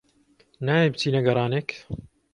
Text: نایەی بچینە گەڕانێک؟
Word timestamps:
نایەی 0.65 0.91
بچینە 0.93 1.21
گەڕانێک؟ 1.27 1.69